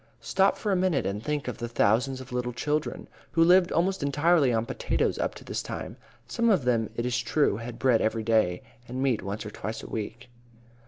Stop 0.23 0.57
for 0.57 0.71
a 0.71 0.75
minute 0.75 1.05
and 1.05 1.21
think 1.23 1.47
of 1.47 1.59
the 1.59 1.67
thousands 1.67 2.19
of 2.19 2.31
little 2.33 2.53
children 2.53 3.07
who 3.33 3.43
lived 3.43 3.71
almost 3.71 4.01
entirely 4.01 4.51
on 4.51 4.65
potatoes 4.65 5.19
up 5.19 5.35
to 5.35 5.43
this 5.43 5.61
time. 5.61 5.95
Some 6.25 6.49
of 6.49 6.63
them, 6.65 6.89
it 6.95 7.05
is 7.05 7.19
true, 7.19 7.57
had 7.57 7.77
bread 7.77 8.01
every 8.01 8.23
day, 8.23 8.63
and 8.87 9.03
meat 9.03 9.21
once 9.21 9.45
or 9.45 9.51
twice 9.51 9.83
a 9.83 9.87
week. 9.91 10.31